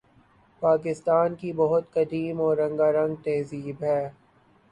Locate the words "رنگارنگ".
2.57-3.15